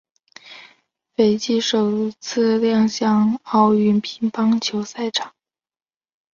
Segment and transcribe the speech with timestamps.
[1.13, 5.35] 斐济首次亮相奥运乒乓球赛场。